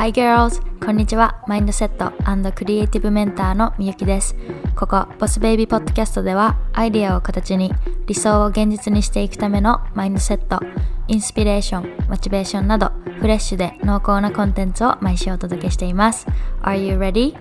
[0.00, 0.62] Hi girls!
[0.82, 1.44] こんにちは。
[1.46, 2.10] マインドセット
[2.52, 4.34] クリエイティブメンターのみゆきです。
[4.74, 7.70] ここ、ボスベイビーポッドキャストでは、アイデアを形に
[8.06, 10.58] 理想を現実にしていくためのマインドセット、
[11.06, 16.26] インスピレーション、モチベーションなど、フレッシュで濃厚なコンテンツを毎週お届けしています。
[16.62, 17.36] Are you ready?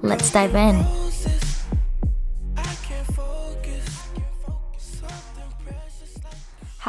[0.00, 1.47] Let's dive in!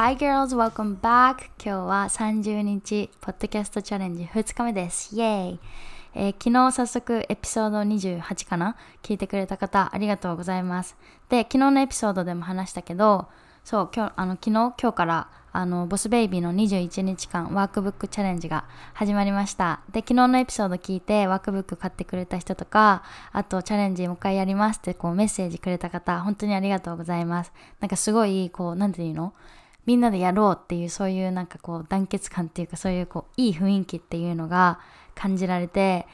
[0.02, 1.50] Hi girls, welcome back!
[1.62, 5.14] 今日は30日、ポッドキャストチャレンジ2日目です。
[5.14, 5.60] イェーイ、
[6.14, 8.76] えー、昨日早速エピソード28かな？
[9.02, 10.96] 聞いてくれた方ありがとうございます。
[11.28, 13.28] で、昨日のエピソードでも話したけど、
[13.62, 18.64] そう、今日、あの、昨日、今日からあの、ボスベイビーの21日間ワークブックチャレンジが
[18.94, 19.80] 始まりました。
[19.92, 27.52] で、昨日のエピソード聞いてワークブック買ってくれた人とか、あとチャレンジもう一回やりますってこうメッセージくれた方、本当にありがとうございます。
[27.80, 29.34] なんかすごい、こう、なんていうの？
[29.90, 34.78] みんなでやろうっていうそういうなんかこう団結感っていうかそういうこういい雰囲気っていうのが
[35.16, 36.06] 感じられて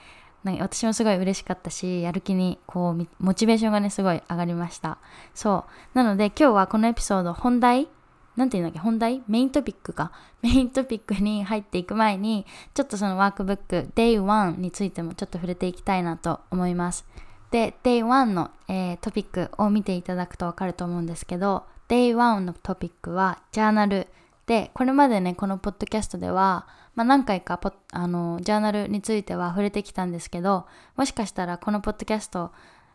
[0.45, 4.97] なんか私もすごい嬉しかったしやる気にこうモチベーションがねすごい上がりました
[5.35, 7.89] そうなので今日はこのエピソード本題
[8.35, 9.23] なんていうんだっけ本題？
[9.29, 10.11] メイントピックか。
[10.43, 17.07] メイントピックに入っていく前に、ちょっとそのワークブック Day1 についてもちょっと触れていきたいなと思います。
[17.51, 24.09] で、Day1 の、えー、トピックを見ていただくとわかると思うんですけど、Day1 のトピックはジャーナル。
[24.47, 27.61] でこれまでねこのポッドキャストでは、まあ、何回か
[27.93, 32.53] あのジャーナルについては触れてきたんですけどもしかしたらこのポッドキャスト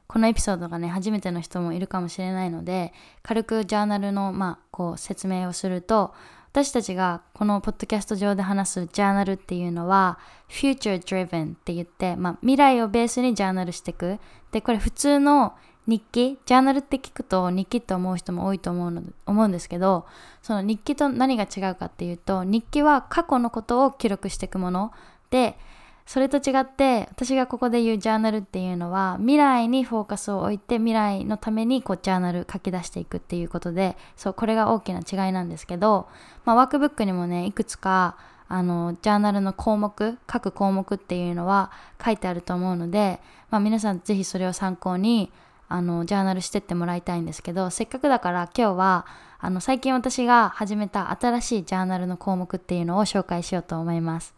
[0.07, 6.13] このエピソードがね初めての人もいるかもしれないので軽くジャーナルの、まあ、こう説明をすると
[6.51, 14.19] 私たちがこのポッドキャスト上で話すジャーナルっていうのは future driven って言って、まあ、未来をベースにジャーナルしていく。
[14.51, 15.55] でこれ普通の
[15.87, 20.05] 日記ジャーナルって聞くと日記って思う人も多いと思うの思うんですけど
[20.41, 24.91] その日記と何が違うかっていうと日記は過去のことを記録していくもの。
[25.29, 25.57] で
[26.05, 36.09] それと違って私がここで言うジャーナルっていうのは未来にフォーカスを置いて未来のためにこうジャーナル書き出していくっていうことでそうこれが大きな違いなんですけど、
[36.43, 38.17] まあ、ワークブックにもねいくつか
[38.49, 41.71] あのジャーナルの項目各項目っていうのは
[42.03, 45.31] 書いてあると思うので、まあ、皆さん是非それを参考に
[45.71, 49.05] あのジャーナルしてってもらいたいんですけどせっかくだから今日は
[49.39, 54.35] あの最近私が始めた新しいジャーナルの項目っていうのを紹介しようと思います。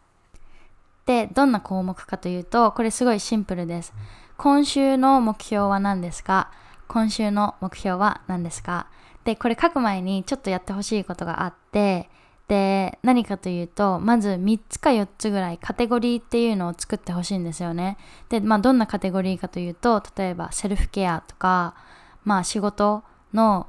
[1.06, 3.94] でどんな項目かというとこれすごいシンプルです。
[4.38, 6.50] 今週の目標は何ですか？
[6.88, 8.88] 今週の目標は何ですか？
[9.24, 12.10] でこれ書く前にちょっとやってほしいことがあって
[12.48, 17.98] で何かというとまず3つか4つぐらいカテゴリーっていうのを作ってほしいんですよね。
[18.30, 21.76] でまあどんなカテゴリーかというと例えばセルフケアとか
[22.24, 23.04] まあ仕事
[23.34, 23.68] の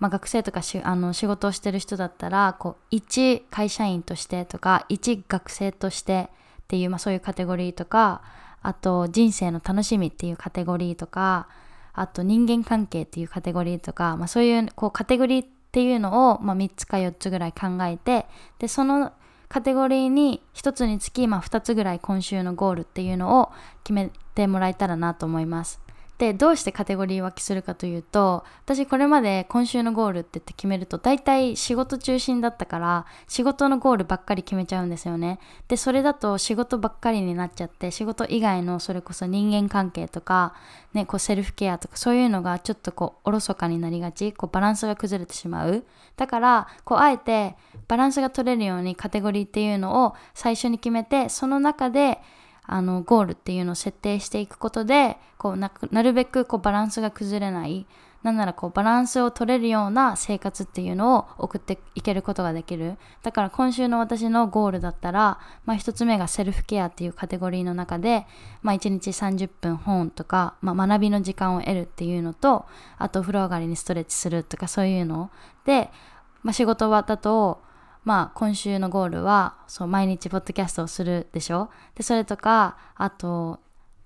[0.00, 6.30] まあ、学生とかあの仕事をしてる人だったらこう1会社員としてとか1学生として
[6.62, 8.22] っていう、まあ、そういうカテゴリーとか
[8.62, 11.48] あと人生の楽しみっていうカテゴリーとか
[11.92, 18.26] あと人間関係っていうカテゴリーとか、まあ、そういうこうカテゴリーってっていうのを、まあ、3つか4つぐらい考えて
[18.58, 19.12] でその
[19.48, 23.52] カテゴリーに1つにつき、まあ、2つぐらい今週のゴールっていうのを
[23.84, 25.80] 決めてもらえたらなと思います。
[26.20, 35.38] でどうしてカテゴリー分けするかというと私これまで今週のゴールって言って決めると大体仕事中心だったから仕事のゴールばっかり決めちゃうんですよね。
[35.68, 40.52] でそれだと仕事ばっかりになっちゃって仕事以外のそれこそ人間関係とか、
[40.92, 45.84] ね、こうセルフケアとかそういうのがちょっとこうおろそかになりがちこうバランスが崩れてしまう。
[46.18, 47.56] だからこうあえて
[47.88, 52.20] バランスが取れるようにカテゴリーっていうのを最初に決めてその中で
[52.64, 55.70] あのゴールっていうのを設定していくことでこうな
[56.02, 57.86] るべくこうバランスが崩れない
[58.22, 62.98] なんならこうバランスを取れるような生活っていうのを送っていけることができる。
[63.22, 68.26] だから今週の私のゴールだったら、まあ、1つ目がセルフケアっていうカテゴリーの中で、
[68.62, 72.66] まあ、1日30分本とか、まあ、学びの時間を得るっていうのと
[72.98, 75.30] あとお風呂上がりにストレッチするとかそういうの
[75.64, 75.90] で、
[76.42, 77.62] まあ、仕事場だと
[78.04, 81.70] まあ今週のゴールはそう毎日ポッドキャストをするでしょ？
[81.94, 83.60] でそれとかあと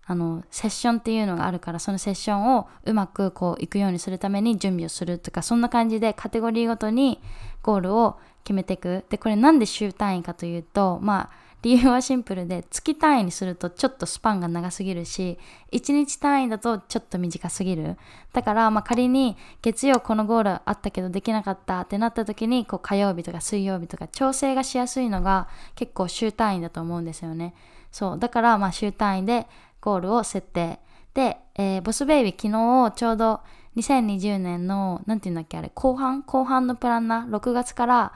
[0.06, 7.20] あのセッションっていうのがあるからそのセッションをうまくこういくようにするために準備をするとかそんな感じでカテゴリーごとに
[7.62, 9.04] ゴールを決めていく。
[9.08, 15.38] でこれなんで週単位かというとまあ理由はシンプルで月単位にするとちょっとスパンが長すぎるし
[15.72, 17.96] 1日単位だとちょっと短すぎる。
[18.34, 27.54] だからまあ仮に月曜このゴールあったけどできなかったってなった時にこう火曜日とか水曜日とか調整がしやすいのが結構週単位だと思うんですよね。
[27.90, 28.18] そう。
[28.18, 29.46] だからまあ週単位で
[29.80, 30.80] ゴールを設定。
[31.14, 33.40] で、えー、ボスベイビー昨日ちょうど
[33.76, 36.22] 2020年の何て言うんだっけあれ後半？
[36.24, 38.12] 後半のプランナー？6月から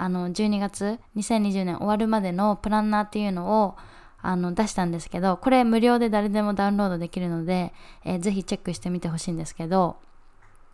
[0.00, 3.76] あの12月2020年終わるまでのプランナーっていうのを
[4.22, 9.98] あの出したんですけどこれ無料で誰でもダウンロードできるので、えー、ぜひチェックしてみてほしいんですけど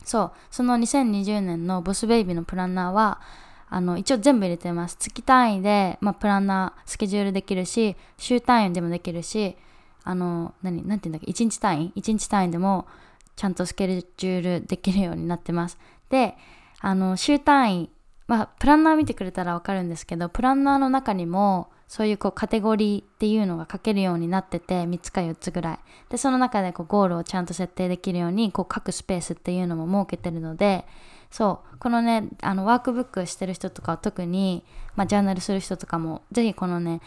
[0.04, 3.20] そうその2020年のボスベイビーのプランナーは
[3.68, 4.96] あの一応全部入れてます。
[4.96, 9.56] 月単位で、まあ、プランナースケジュールできるし週単位でもできるし
[10.04, 12.86] あの何何て言うんだっけ1日単位？1日単位でも
[13.34, 15.78] ちゃんとスケジュールできるようになってます。
[16.10, 16.36] で
[16.78, 17.90] あの週単位
[18.26, 25.78] まあプランナー見てくれたらわかるんですけどプランナーの中にもそういうこうカテゴリーっていうのが書けるようになってて3つか4つぐらい。
[26.08, 30.84] でその中でこうゴールをちゃんと設定できるようにこう書くスペースっていうのも設けてるので
[31.30, 31.78] そう。
[31.78, 34.64] このねあのワークブックしてる人とかは特に、
[34.96, 37.00] まあ、ジャーナルする人とかもぜひこのね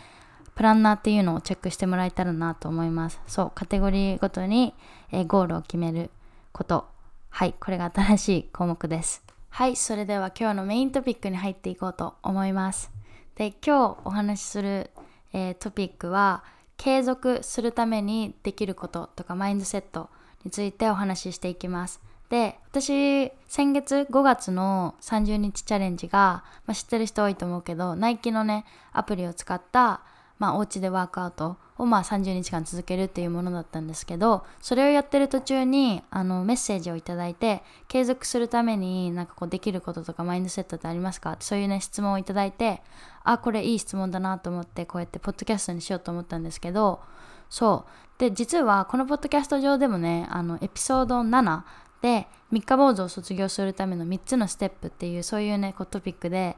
[0.56, 3.22] プランナーっていうのをチェックしてもらえたらなと思います。
[3.28, 3.52] そう。
[3.56, 4.74] カテゴリーごとに、
[5.12, 6.12] えー、ゴールを決める
[6.52, 6.86] こと。
[7.30, 7.56] はい。
[7.60, 9.39] これが新しい項目です。
[9.50, 12.92] はいそれでは今日のメイントピックに入っていこうと思います。
[13.36, 14.90] で今日お話しする、
[15.34, 16.44] えー、トピックは
[16.78, 20.10] 継続するためにできることとかマインドセット
[20.46, 22.00] についてお話ししていきます。
[22.30, 30.02] で私先月5月の30日チャレンジが、まあ、知ってる人多いと思うけどナイキのねアプリを使った、
[30.40, 41.38] まあ、お家でワークアウトをまあ30日間続けるっていうものだったんですけどそれをやってる途中にあのメッセージを頂いて継続するためになんかこうできることとかマインドセットってありますか？
[41.40, 42.82] そういうね質問をいいて
[43.24, 47.02] あこれいい質問だなと思ってこうやってポッドキャストにしようと思ったんですけど
[47.50, 48.20] そう。
[48.20, 51.62] で実はこのポッドキャスト上でもねあのエピソード7
[52.02, 56.58] で三日坊主を卒業するための3つのステップっていうそういうねこうトピックで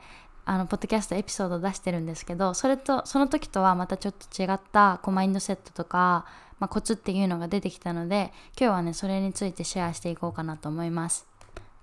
[0.51, 6.25] あのポッドキャストエピソード出してるんですけどそれとその時とはまたちょっと違ったこうマインドセットとか、
[6.59, 11.25] まあ、コツっていうのが出てきたので今日はねそれについてシェアしていこうかなと思います。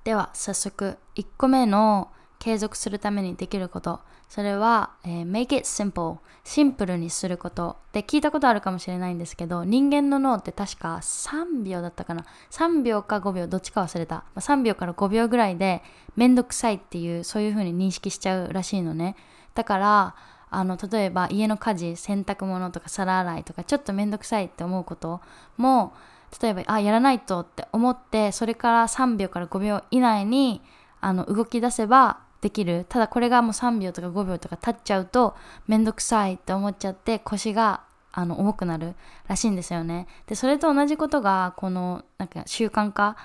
[0.04, 4.00] では早速1個目の継続するためにできること。
[4.28, 7.76] それは、えー、make it simple シンプルにすること。
[7.92, 12.24] で聞いたことあるかもしれないんですけど人間の脳って確か3秒だったかな。
[12.50, 14.24] 3秒か5秒どっちか忘れた。
[14.34, 15.82] ま3秒から5秒ぐらいで
[16.16, 19.16] めんどくさいっていうそういう風に認識しちゃうらしいのね。
[19.54, 20.14] だから
[20.50, 25.20] あの例えば家の家事洗濯物とか皿洗いとかちょっとめんどくさいって思うこと。
[25.56, 25.92] も
[26.42, 30.60] 例えばあやらないとって思ってそれから3秒から5秒以内に
[31.00, 32.86] あの動き出せばできる。
[32.88, 35.34] ただこれがもう3秒とか5秒とか経っちゃうと
[35.66, 37.82] めんどくさいって思っちゃって腰が
[38.12, 38.94] あの重くなる
[39.26, 40.06] らしいんですよね。
[40.26, 43.16] でそれと同じことがこのなんか習慣化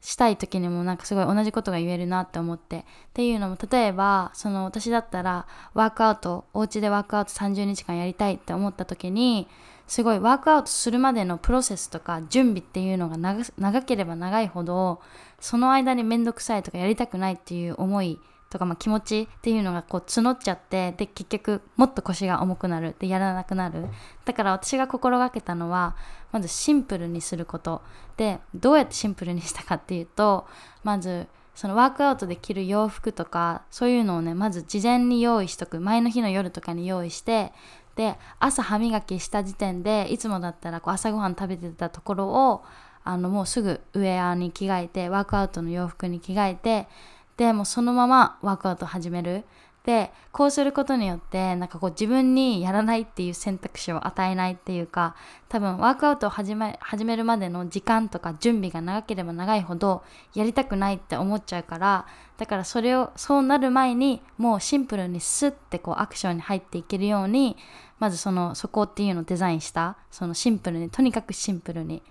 [0.00, 2.80] したい時にもなんかすごい同じことが言えるなって思って。
[2.80, 2.82] っ
[3.14, 9.48] ていうのも例えばその私だったらワークアウトお家でワークアウト30日間やりたいって思った時に
[9.86, 15.00] すごいワークアウトするまでのプロセスとか準備っていうのが長ければ長いほど
[15.40, 18.18] その間にめんどくさいとかやりたくないっていう思い
[18.54, 22.94] とか、まあ、気持ちっていうのがこう募っちゃってで結局もっと腰が重くなる。
[23.00, 23.86] でやらなくなる。
[24.24, 25.96] だから私が心がけたのは
[26.30, 27.82] まずシンプルにすること。
[28.16, 30.46] でどうやってシンプルにしたかっていうと
[30.84, 35.80] まずそのワークアウトで着る洋服とかそういうのをねまず事前に用意しとく。
[35.80, 37.52] 前の日の夜とかに用意して
[37.96, 42.62] で朝歯磨きした時点でいつもだったらこう朝ごはん食べてたところを
[43.02, 46.88] あのもうすぐウェアに着替えてワークアウトの洋服に着替えて
[47.36, 49.44] でもそのままワークアウト始める。
[49.84, 55.14] でこうすることによってなんかこう自分にやらないっていう選択肢を与えないっていうか
[55.50, 60.02] 多分ワークアウトを始め始めるまでの時間とか準備が長ければ長いほど
[60.34, 62.06] やりたくないって思っちゃうから
[62.38, 67.58] だからそれをそうなる前にもうシンプルにスッてこうアクションに入っていけるように
[67.98, 69.96] まずそのそこっていうのをデザインした。
[70.10, 72.02] そのシンプルにとにかくシンプルに。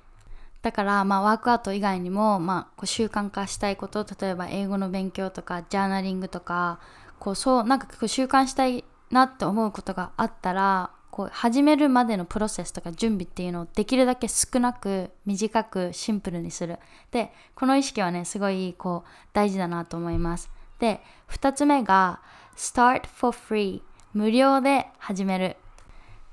[0.64, 6.80] だからまあワークアウト以外にもまあこう習慣化したいこと例えば英語の勉強とかジャーナリングとか
[7.20, 16.80] こうそうなんかこう習慣したいなって思うことがあったらこう始めるまでのプロセスとか準備っていうのをできるだけ少なく短くシンプルにする。
[17.12, 20.50] でこの意識はねすごいこう大事だなと思います。
[20.80, 22.22] で2つ目が
[22.56, 23.82] start for free
[24.14, 25.58] 無料で始める。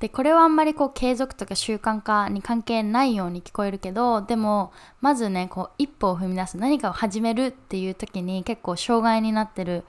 [0.00, 9.84] でこれはあんまりこう継続とか習慣化に関係ないように聞こえるけどでもまずねこう一歩を踏み出す何かを始めるっていう時に結構障害になってる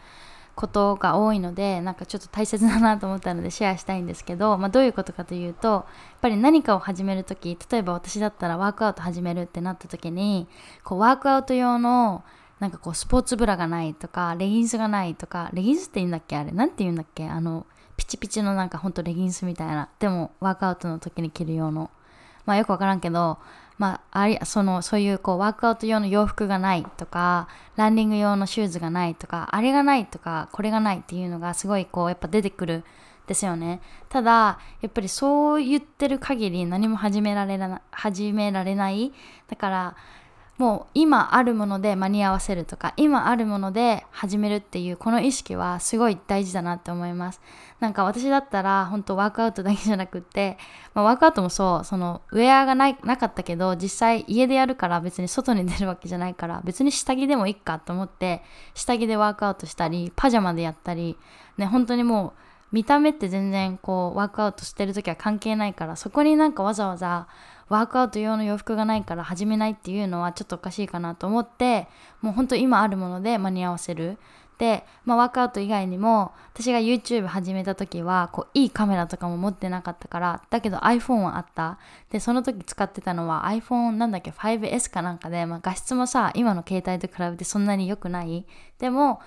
[0.53, 5.83] ことが多いのでなんかちょっと大切だなと思ったのでシェアしたいんですけど、まあ、どういうことかというとやっ
[6.21, 10.49] ぱり何かを始める時例えば私だったらワークアウト始めるってなった時に
[10.83, 12.25] こうワークアウト用の
[12.59, 16.35] なんかこうスポーツブラがないとかレギンスがないとかレギンスって言うんだっけ？
[16.35, 17.27] あれ何て言うんだっけ？
[17.27, 17.65] あの
[18.01, 21.91] ピチピチのなんかほんとレギンスみたいなでもワークアウトの時に着る用の。
[22.47, 23.37] まあよくわからんけど
[23.77, 32.83] まあ、ありそのそういうこうワークアウト用の洋服がないとかランニング用のシューズがないとかあれがないとかこれがないっていうのがすごいこうやっぱ出てくる
[33.27, 33.81] ですよね。
[34.09, 39.13] ただやっぱりそう言ってる限り何も始められな始められない。
[39.47, 39.95] だから
[40.61, 47.41] もう今あるもので間に合わせるとか今あるもので始めるっていうこの意識はすごい大事だなって思います。
[47.79, 50.59] なんか私だったら本当ワークアウトだけじゃなくって、
[50.93, 58.43] まあ、ワークアウトもそうそのウェアがないなかったけど実際家でやるから別に外に出るわけじゃないから別に下着でもいいかと思って
[58.75, 61.17] 下着でワークアウトしたりパジャマでやったり
[61.57, 62.41] ね本当にもう
[62.71, 67.27] 見た目って全然こうワークアウトしてる時は関係ないからそこになんかわざわざ
[67.71, 71.87] ワークアウト用の洋服がないから始めないっていうのはちょっとおかしいかなと思って
[72.19, 74.17] もうほんと今あるもので間に合わせる。
[74.57, 81.79] で、まあ、ワークアウト以外にも私が YouTube 始めた時はこういいカメラとかも持ってなかったからだけど iPhone はあった。
[82.09, 88.45] でその時使ってたのは iPhone なんだっけ 5S かなんかで、まあ、画質もさ今の携帯と比べてそんなに良くない。
[88.79, 89.21] でも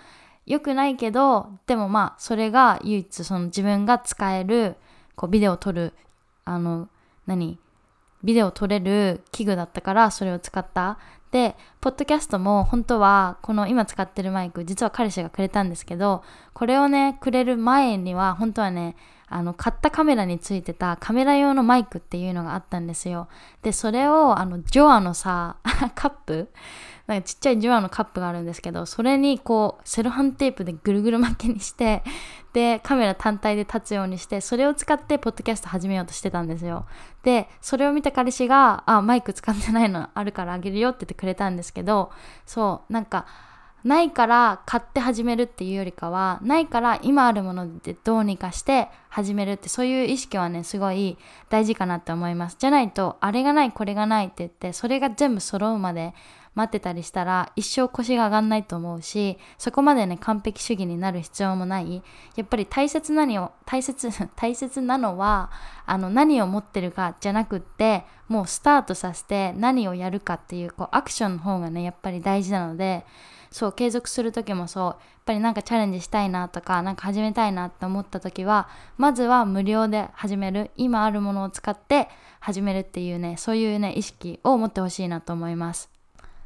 [0.45, 4.77] 良くないけどでもまあそれが唯一その自分が使える
[5.17, 5.95] こうビデオを撮る
[6.45, 6.91] あの
[7.27, 7.64] 何？
[8.25, 10.99] ビデオ撮れる器具だったからそれを使った。
[11.31, 18.97] で、ポッドキャストも本当はこの今使ってるマイク、実は彼氏がくれたんですけど、これをね、くれる前には本当はね、
[19.29, 23.29] あの、買ったカメラについてたカメラ用のマイクっていうのがあったんですよ。
[23.63, 25.57] で、それをあの、ジョアのさ、
[25.97, 26.51] カップ
[27.07, 32.03] なんかちっちゃいジュアのカップがあるんですけどそれにこうセロハンテープでぐるぐる巻きにして
[32.55, 36.87] でカメラ単体で立つようにしてそれを使ってポッドキャスト始めようとしてたんですよ。
[37.23, 42.11] でそれを見た彼氏が「あマイク使ってないのあるからあげるよ」って言ってくれたんですけど
[42.47, 43.27] そうなんか
[43.85, 51.19] ないから買って始めるっていうよりかはないから今あるものでどうにかして始めるってそういう意識はねすごい
[51.51, 52.57] 大事かなって思います。
[52.59, 56.15] じゃないとあれがないこれがないって言ってそれが全部揃うまで
[56.55, 62.03] 待ってたりしたら一生腰が上がんないと思うしそこまでね完璧主義になる必要もない。
[62.37, 65.51] やっぱり大切な何を大切 大切なのは
[65.87, 73.05] あの何を持ってるかじゃなくってもうスタートさせて何をやるかっていうこうアクションの方がねやっぱり大事なので
[73.51, 74.85] そう継続する時もそう。
[74.85, 74.97] やっ
[75.27, 78.69] ぱりなんかチャレンジしたいなとかなんか始めたいなって思った時は
[78.99, 85.94] まずは無料で始める今あるものを使って始めるっていうねそういうね意識を持ってほしいなと思います。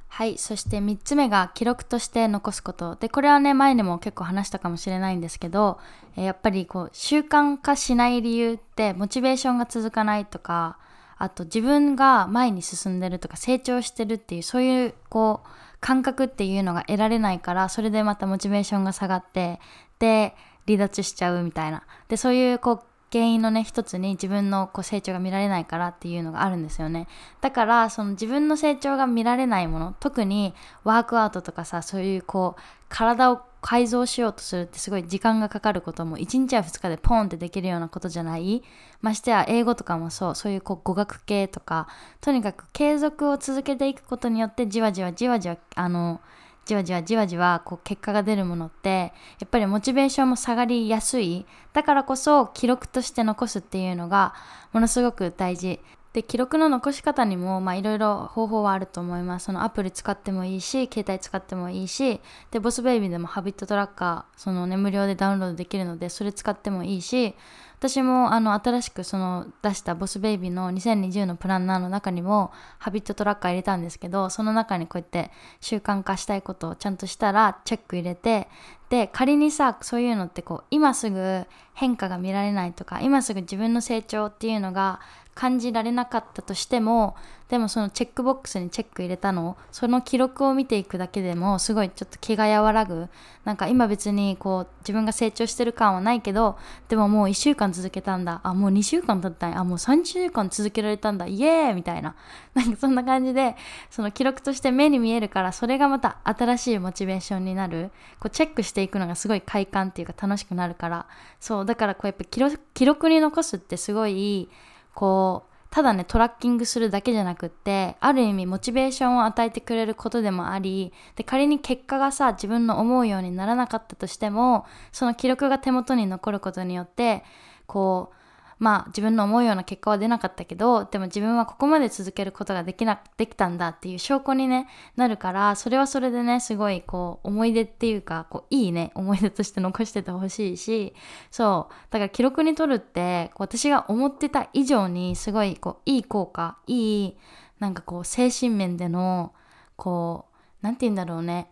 [0.09, 0.39] はい。
[0.39, 2.97] そして3つ目が記録として残すこと。
[2.97, 5.79] で、これはね、前にも結構話したかもしれないんですけど、
[6.17, 10.79] えやっぱりこう、習慣化しない理由って、モチベーションが続かないとか、
[11.19, 15.49] あと自分が前に進んでるとか成長してるっていう、そういうこう、
[15.81, 19.61] 感覚っていうのが得られないから、それでまたモチベーションが下がって、
[19.99, 20.35] で、
[20.67, 21.85] 離脱しちゃうみたいな。
[22.09, 27.09] で、そういうこう、原因のね一つに自分のこう成長が見られないからっていうのがあるんですよね。
[27.41, 38.63] だからその自分の成長が見られないもの特にワークアウトとかさそういうこう体を改造しようとするってすごい時間がかかることも1日や2日でポンってできるようなことじゃない。
[39.01, 41.89] ましてや英語とかもそうそういうこう語学系とか
[42.21, 46.21] とにかく継続を続けていくことによってじわじわじわじわあの
[46.69, 51.47] じわじわじわじわこう結果が出るものってやっぱりモチベーションも下がりやすい。
[51.73, 54.35] だからこそ記録として残すっていうのが
[54.73, 55.81] ものすごく大事。
[56.13, 59.47] で記録の残し方にもいろいろ方法はあると思います。
[59.47, 62.21] そのアプリ使ってもいいし携帯使ってもいいし
[62.51, 67.35] でボスベイビーでもハビットトラッカーそのね無料でダウンロードできるのでそれ使ってもいいし
[67.79, 75.31] 私もあの新しくその出したボスベイビーの2020のプランナーの中にもハビットトラッカー入れたんですけどその中にこうやって
[75.61, 78.49] 習慣化したいことをちゃんとしたらチェック入れて
[78.91, 81.45] で仮にさそういうのってこう今すぐ
[81.75, 84.99] 変化が見られないとか今すぐ自分の成長っていうのが
[85.39, 87.15] 感じられなかったとしても
[87.49, 93.09] でもそのチェックボックスにチェック入れたのその記録を見ていくだけでもすごいちょっと気が和らぐ。
[93.45, 98.41] なんか今別にこう自分が成長してる感はないけどでももう1週間続けたんだ。
[98.43, 99.61] あもう2週間経ったんや。
[99.61, 101.29] あもう3週間続けられたんだ。
[101.29, 101.75] イエーイ!
[101.75, 102.17] みたいな。
[102.55, 103.55] なんかそんな感じで
[103.91, 107.93] その記録として目に見えるからそれがまた新しいモチベーションになる。
[108.19, 111.07] こうチェックしていくのがすごい快感っていうか楽しくなるから。
[111.39, 114.51] そうだからこうやっぱ記録に残すってすごい
[114.99, 127.23] こうただねトラッキングするだけじゃなくってある意味モチベーションを与えてくれることでもありで仮に結果がさ自分の思うようにならなかったとしてもその記録が手元に残ることによって
[127.67, 128.18] こう
[128.59, 140.95] まあ自分の思うような結果は出なかったけどでも自分はここまで続けることができなできたんだっていう証拠に、ね、なるからそれはそれでねすごいこう思い出っていうかこういいね思い出として残しててほしいし
[141.31, 147.17] そうだから記録に取るってこう私が思ってた以上にすごいこういい効果いい
[147.59, 149.33] なんかこう精神面での
[149.77, 151.51] こう何て言うんだろうね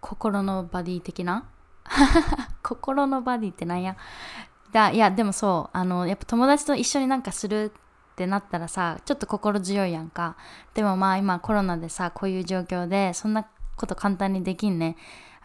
[0.00, 1.48] 心のバディ的な？
[2.62, 3.96] 心のバディってなんや？
[4.74, 5.76] だいやでもそう。
[5.76, 7.72] あのやっぱ友達と一緒になんかする
[8.12, 10.36] ってなったらさちょっと心強いやんか。
[10.74, 14.96] でもまあ今コロナでさこういう状況でそんなこと簡単にできんね。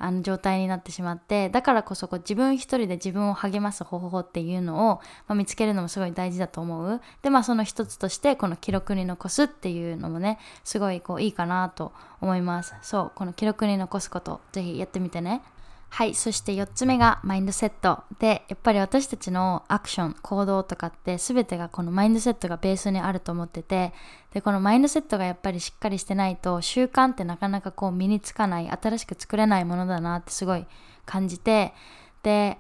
[0.02, 1.50] あの状態になってしまって。
[1.50, 4.96] だからこそこう自分一人で自分を励ます方法っていうのを、
[5.28, 7.02] まあ、見つけるのもすごい大事だと思う。
[7.22, 12.74] でまあその一つとしてこの記録に残すっていうのもねすごいこういいかなと思います。
[12.82, 15.44] そうこの記録に残すことぜひやってみてね。
[15.90, 16.14] はい。
[16.14, 18.04] そして4つ目がマインドセット。
[18.20, 23.94] で、やっぱり私たちのアクション、行動とかって全てがこのマインドセットがベースにあると思ってて、
[24.32, 30.66] で、このマインドセットがやっぱりしっかりしてないと習慣ってなかなかこう身につかない、新しく作れないものだなってすごい
[31.06, 31.74] 感じて、
[32.24, 32.60] で、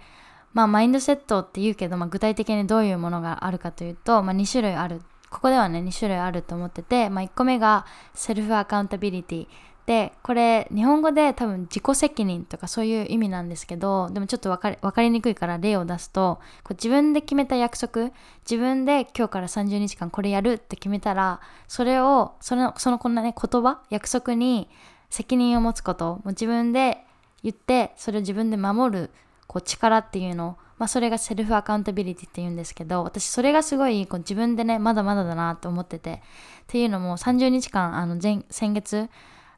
[0.53, 5.01] まあマインドセットって言うけど、まあ、具体的にどういうものがあるかというと、まあ、2種類ある。
[5.29, 9.47] ここではね、2種類あると思ってて、まあ、1個目がセルフアカウンタビリティ。
[9.89, 18.11] でこれ日本語で多分自己責任とかそういう意味なんですけどでもちょっと分かり分かりにくいから例を出すとこう自分で決めた約束
[18.47, 24.69] 自分で今日から30日間これやるって決めたらそれをそのそのこんなね言葉約束に
[25.09, 27.03] 責任を持つこともう自分で
[27.41, 29.09] 言ってそれを自分で守る
[29.47, 36.19] こう力っていうのまあ、それがセルフアカウンタビリティって言うんですけど私それがすごいこう自分でねまだまだだなと思っててっ
[36.67, 39.09] ていうのも30日間あの前先月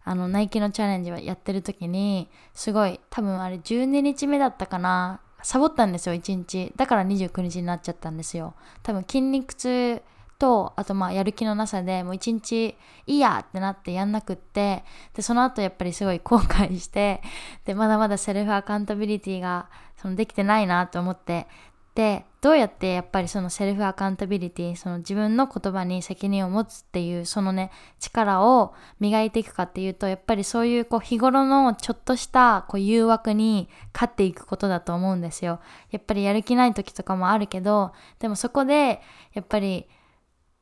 [0.04, 6.72] あのナイキのチャレンジはやってる時にすごい多分あれ12日目だったかなサボったんですよ1日。
[6.76, 8.54] だから29日になっちゃったんですよ。
[8.84, 10.02] 多分筋肉痛
[10.42, 17.22] とあとまあやる気のなさでもう1日いいやってなってやんなくってでその後やっぱりすごい後悔して
[17.64, 21.48] でまだまだセルフアカウンタビリティがそのできてないなと思って
[21.96, 27.70] でどうやってやっぱりそのセルフアカウンタビリティその自分の言葉に責任を持つっていうそのね
[28.00, 35.60] 力を磨いていくかっていうとやっぱりそういうこう日頃のちょっとしたこう誘惑に勝っていくことだと思うんですよ。
[35.92, 39.02] やっぱりやる気ない時とかもあるけどでもそこで
[39.34, 39.88] やっぱり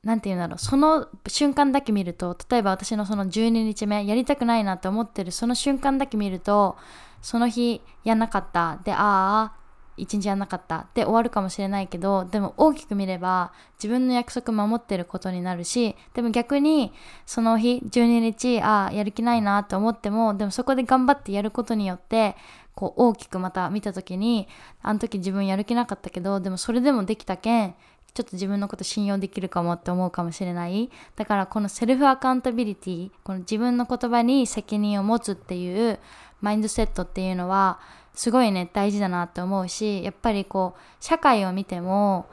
[0.04, 6.78] なんて言うんだろうその瞬間だけ見ると例えば私のその12日目やりたくないなって思ってるその瞬間だけ見ると
[7.22, 8.80] その日やんなかった。
[8.84, 9.59] でああ
[10.00, 16.94] 一日やんなかったで終わるかもしれないけどでも大きく見れば自分の約束守ってることになるしでも逆に
[17.26, 22.36] その日12日ああやる気ないなと思ってもでもそこで頑張ってやることによって
[22.76, 24.48] こう大きくまた見た時に
[24.82, 27.76] あの時自分やる気なかったけどでもそれでもできたけん
[28.14, 30.90] ちょっと自分のこと信用できるかもって思うかもしれない。
[31.16, 36.00] だからこのセルフアカウンタビリティこの自分の言葉に責任を持つっていう
[36.42, 37.80] マインドセットっていうのは
[38.20, 42.26] すごいね大事だなって思うしやっぱりこう社会を見ても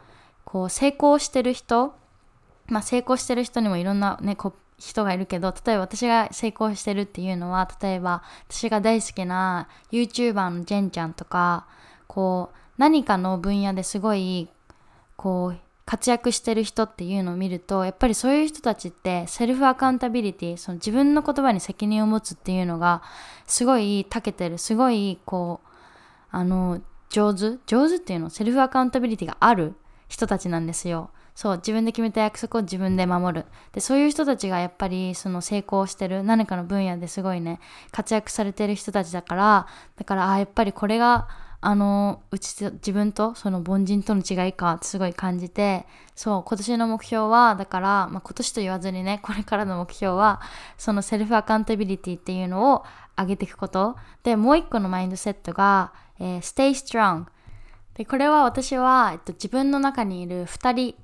[0.44, 1.94] こう成功してる人
[2.66, 11.68] まあ成功してる人にもいろんなねこ人がいるけど例えば私が成功してるっていうのは例えば私が大好きな YouTuber のジェンちゃんとか
[12.08, 14.48] こう何かの分野ですごい
[15.14, 23.02] こう活躍してる人っていうのを見るとやっぱりそういう人たちってセルフアカウンタビリティその自分の言葉に責任を持つっていうのが
[23.46, 25.75] すごい長けてるすごいこう
[26.30, 27.58] あの上手？
[27.66, 29.74] 上手っていうのセルフアカウンタビリティがある
[30.08, 31.10] 人たちなんですよ。
[31.34, 33.46] そう自分で決めた約束を自分で守る。
[33.72, 37.60] でそういう人たちがやっぱりその成功してる何かの分野ですごいね
[37.92, 41.28] 活躍されてる人たちだからだからあやっぱりこれが
[41.60, 50.40] あのうち自分とその凡人との違いかってすごい感じてそう今年の目標はだから、まあ、今年と言わずにねこれからの目標は
[50.78, 52.84] そのセルフアカウンタビリティっていうのを
[53.18, 53.96] 上げていくこと。
[54.22, 57.26] でもう一個のマインドセットが、えー、stay strong
[57.94, 60.94] でこれは私は、えっと、自分の中にいる2人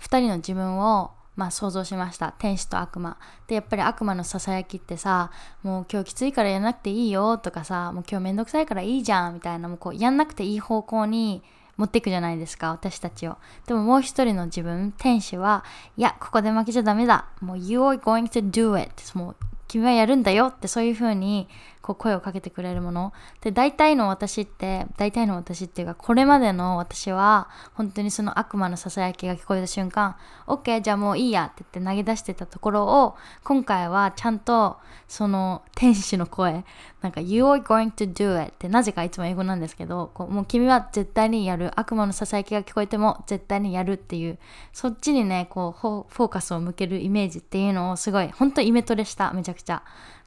[0.00, 2.34] 2人の自分をまあ想像しました。
[2.38, 3.16] 天使と悪魔。
[3.46, 5.30] でやっぱり悪魔のささやきってさ
[5.62, 11.42] もう今日きついからやらなくていいよとかさもう今日めんどくさいからいいじゃんみたいなもうこうやんなくていい方向に
[11.76, 13.38] 持っていくじゃないですか私たちを。
[13.66, 15.64] でももう一人の自分天使は
[15.96, 17.26] いやここで負けちゃダメだ。
[17.40, 19.36] もう You are going to do it もう
[19.68, 21.48] 君はやるんだよってそういう風に
[21.82, 23.12] こう声をかけてくれるもの。
[23.40, 30.16] で大体の私って大体の私っていうかこれまでの私は本当にその悪魔のささやきが聞こえた瞬間
[30.46, 36.64] OK じゃあもういいやって言って投げ出してたところを今回はちゃんとその天使の声
[37.00, 44.38] なんか You are going to do it ってなぜかいつも英語なんですけどこうもう君は絶対にやる悪魔のささやきが聞こえても絶対にやるっていう
[44.72, 49.82] そっちにねこうフォーカスを向けるイメージっていうのをすごい本当イメトレしためちゃくちゃ。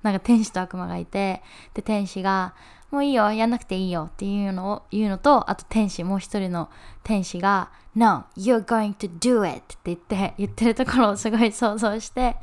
[0.05, 1.41] なんか天使と悪魔がいて
[1.73, 2.53] で天使が
[2.91, 6.69] もういいよやんなくていいよっていうのを言うのとあと天使もう一人の
[7.03, 9.57] 天使が No, you're going to do it!
[9.57, 12.35] って言って言ってるところを すごい想像して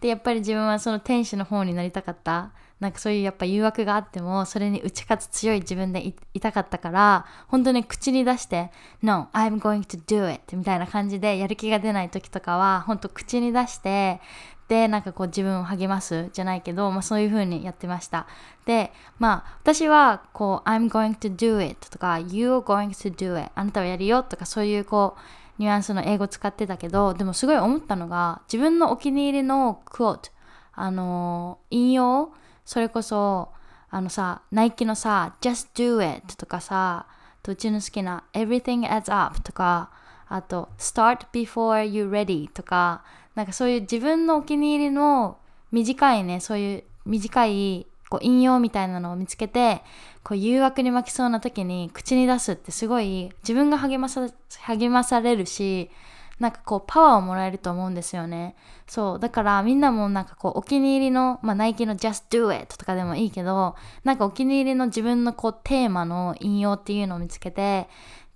[0.00, 2.52] でやっぱり自分はその天使の方になりたかった。
[2.78, 8.70] なんかそういうやっぱ誘惑があってもそれに打ち勝つ強い自分でいたかったから本当に口に出して
[9.02, 10.56] No, I'm going to do it!
[10.56, 14.20] みたいな感じでやる気が出ない時とかは本当口に出して
[14.68, 18.26] でなんかこう自分を励ますじゃないけど、まあ、そういう風にやってました。
[18.66, 30.30] でまあ私はこう I'm going to do it とか You're going to do it あなたはやるよとかそういうこうニュアンスの英語使ってたけどでもすごい思ったのが自分のお気に入りのクォート
[30.72, 32.32] あの引用
[32.64, 33.48] それこそ
[33.90, 37.06] あのさナイキのさ Just do it とかさ
[37.46, 39.90] うちの好きな Everything adds up とか
[40.28, 43.02] あと Start before you ready とか
[43.34, 45.38] なんかそういう自分のお気に入りの
[45.72, 49.82] 短いねそういう短いこう引用みたいなのを見つけて
[50.22, 54.28] こう誘惑に負けそうな時に口に出すってすごい自分が励まさ
[54.60, 55.90] 励まされるし
[56.38, 58.54] なんかこうパワーをもらえると思うんですよね。
[58.86, 59.18] そう。
[59.18, 67.88] だからみんなもなんかこうお気に入りの、まあナイキの Just Do It とかでもいいけど、なんかお気に入りの自分のこうテーマの引用っていうのを見つけて、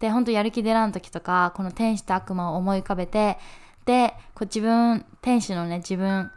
[0.02, 3.38] で、ほんとやる気出らん時とか、この天使と悪魔を思い浮かべて、
[3.86, 6.32] で、こう自分、天使のね、自分、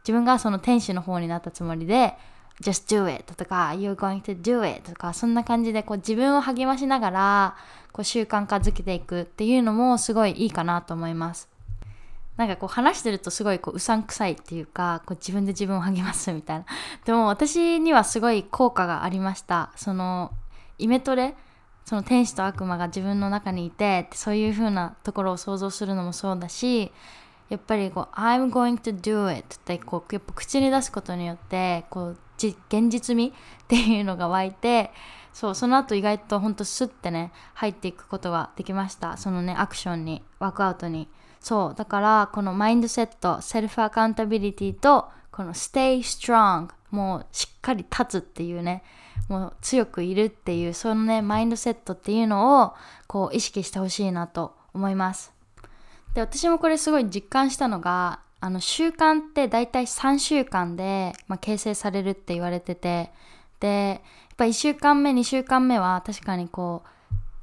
[0.00, 2.14] 自分がその天使の方になったつもりで、
[2.60, 7.56] just do it とか you're going to do it とかそんな感じでこう自分を励ましながら
[7.92, 11.50] こう習慣化づけていくっていうのもすごいいいかなと思います。
[12.38, 16.64] なんかこう話してるとすごいこううさんくさいっていうかこう自分で自分を励ますみたいな。
[17.04, 19.70] でも私にはすごい効果がありました。
[19.76, 20.32] その
[20.78, 21.34] イメトレ
[21.86, 26.92] その天使と悪魔が自分の中にいてそういう風なところを想像するのもそうだし
[27.48, 34.90] やっぱりこう I'm going to do it ってこうやっぱ口に出すことによってこう現実味っていうのが湧いて
[35.32, 39.16] そうその後意外とほんとスッてね入っていくことができました。
[39.16, 41.08] そのねアクションにワークアウトに。
[41.40, 48.82] そうだからこのマインドセットセルフアカウンタビリティとこの stay strong もうしっかり立つっていうね
[49.28, 52.74] もう強くいるっていうそのねマインドセットっていうのを
[53.06, 55.32] こう意識してほしいなと思います。
[56.14, 63.10] で私もこれすごい実感したのがあの習慣って大体3週間で、まあ、形成されるって言われてて
[63.60, 66.96] でやっぱ1週間目2週間目は確かにこう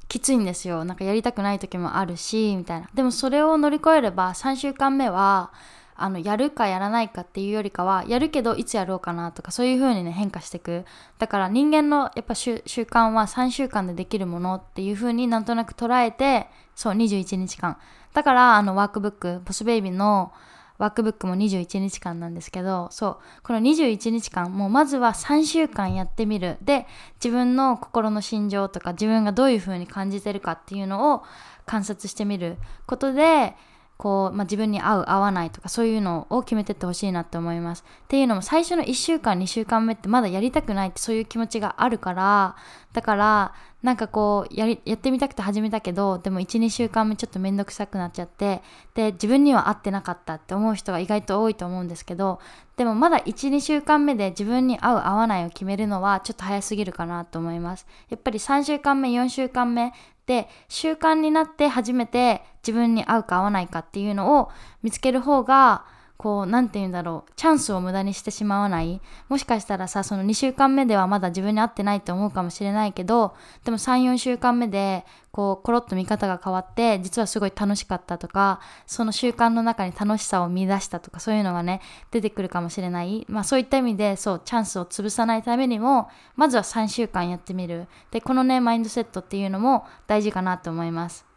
[0.07, 0.85] きついんですよ。
[0.85, 2.89] なんかやりたくない時もあるしみたいな。
[2.93, 5.51] でもそれを乗り越えれば3週間目は
[5.95, 10.85] あのやるかやらないかっていうよりかはやるけどいつやろうかなとかそういう風にね変化していく。
[11.19, 17.77] だから人間のやっぱ習慣は3週間でできるものっていう風になんとなく捉えてそう21日間。
[18.13, 20.31] だからあのワークブックボスベイビーの
[20.77, 26.57] ワークブックも21日間なんですけどそうこの21日間もうまずは3週間やってみる。
[26.61, 26.87] で
[27.23, 31.23] 自分の心の心情とか自分がどういう風に感じてるかっていうのを
[31.65, 33.55] 観察してみることで
[34.03, 37.85] こう、まあ、自分に合う合わないとかそういうのを決めてってほしいなって思います。
[37.87, 42.57] っていうのも最初の1週間2週間目ってまだやりたくないってそういう気持ちがあるから
[42.91, 48.61] だからなんかこうやりやってみたくて始めたけどでも12週間目ちょっと面倒くさくなっちゃって
[48.93, 52.39] で自分には合ってなかったって思う人が意外と多いと思うんですけど
[52.77, 59.91] でもまだ12週間目で自分に合う合わないを決めるのはちょっと早すぎるかなと思いますやっぱり3週間目4週間目
[60.25, 64.49] で習慣になって初めて自分に合うか合わないかっていうのを
[64.81, 65.85] 見つける方が
[66.17, 69.01] こう何て言うんだろうチャンスを無駄にしてしまわない。
[69.29, 83.25] もしかしたらさその2週間目ではまだ自分に合ってないと思うかもしれないけどでも34週間目でこうコロッと見方が変わって実はすごい楽しかったとかその習慣の中に楽しさを見出したとかそういうのがね出てくるかもしれない。
[83.27, 87.87] まあそういった意味でそうチャンスを潰さないためにもまずは3週間やってみる。
[88.11, 91.32] でこのねマインドセットっていうのも大事かなと思います。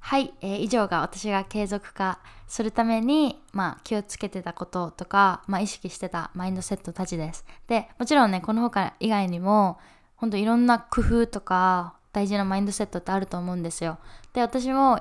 [0.00, 7.44] はい、えー、以上が私が継続化するために、まあ、気をつけてたこととか、まあ、意識してたマインドセットたちです。
[7.66, 9.78] で、もちろんね、この他以外にも、
[10.16, 13.98] 本当いろんな工夫とか大事なマインドセットってあると思うんですよ。
[14.32, 15.00] で、私も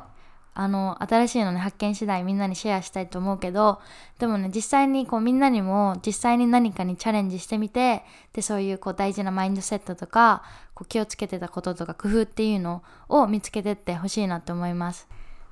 [0.59, 3.79] あの新しいのね発見次第みんなにシェアしたいと思うけど
[4.17, 10.41] でもね実際にこうみんなにも実際に何かにチャレンジしてみてでそういうこう大事なマインドセットとか
[10.73, 15.07] こう気をつけてたこととか工夫っていうのを見つけてってほしいなと思います。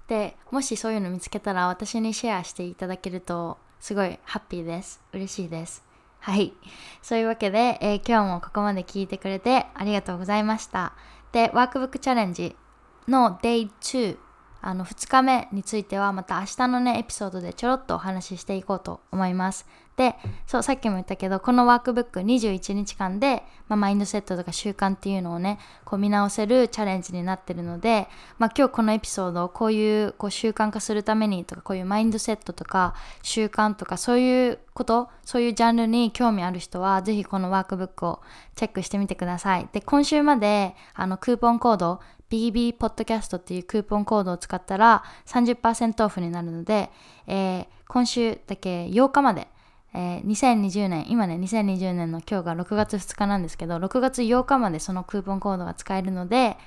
[0.07, 5.03] でもしそういうの見つけたら私にシェアしていただけるとすごいハッピーです。
[5.13, 5.83] 嬉しいです。
[6.19, 6.53] はい。
[7.03, 10.93] そういうわけで、えー、今日もここまで聞いてくれてありがとうございました。
[11.31, 12.55] でワークブックチャレンジ
[13.07, 14.17] の Day2
[14.65, 19.67] あの2日目についてはまた明日のねエピソードでちょろっとお話ししていこうと思います。
[19.95, 38.19] でそうさっきも言ったけどこのワークブック21日間で、まあ、マインドセットとか習慣っていうのをねこう見直せるチャレンジになってるので、まあ、今日このエピソードをこういうこう習慣化するためにとかこういうマインドセットとか習慣とかそういうことそういうジャンルに興味ある人はぜひこのワークブックを
[38.55, 39.69] チェックしてみてください。
[39.71, 46.89] で今週まであのクーポンコード BB ポッドキャストっていうクーポンコードを使ったら30%オフになるので、
[47.27, 49.47] えー、今週だけ8日まで
[49.97, 56.57] えー、2020年、今ね、2020年の今日が6月2日なんですけど、6月8日までそのクーポンコードが使えるので、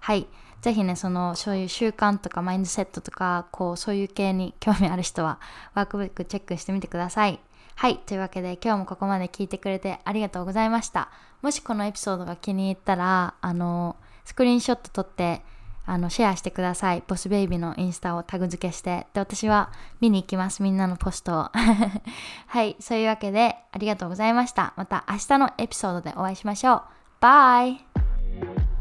[0.00, 0.26] はい、
[0.62, 5.40] ぜひね、その、そういう習慣とかマインドセットとか、こう、そういう系に興味ある人は、
[5.74, 7.38] ワークブックチェックしてみてください。
[7.76, 11.10] はい、というわけで今日もここまで聞いてくれてありがとうございました。
[11.40, 13.96] もしこのエピソードが気に入ったら、あの、
[14.30, 15.42] スクリーンショット撮って、
[15.86, 17.02] あのシェアしてください。
[17.04, 19.08] ボスベイビーのインスタをタグ付けして。
[19.12, 20.62] で、私は見に行きます。
[20.62, 21.50] みんなのポストを。
[22.46, 24.72] はい、そういうわけでありがとうございました。
[24.76, 26.82] また明日のエピソードでお会いしましょう。
[27.18, 27.84] バイ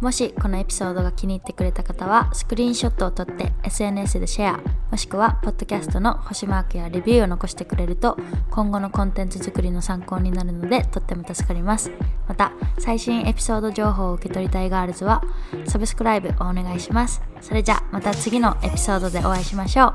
[0.02, 8.18] もしこのエピソードが気に入ってくれた方はスクリーンショットを撮って SNS でシェアもしくはポッドキャストの星マークやレビューを残してくれると
[8.50, 11.92] 今後のコンテンツ作りの参考になるのでとっても助かります
[12.30, 15.22] また最新エピソード情報を受け取りたいガールズは
[15.66, 19.94] サブスクライブをお願いしますそれじゃまた次のエピソードでお会いしましょう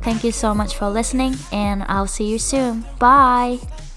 [0.00, 2.84] Thank you so much for listening and I'll see you soon.
[2.98, 3.91] Bye!